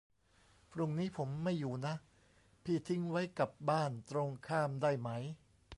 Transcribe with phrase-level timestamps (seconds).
[0.71, 1.95] พรุ่งนี้ผมไม่อยู่นะ
[2.63, 5.09] พี่ทิ้งไว้กับบ้านตรงข้ามได้ไหม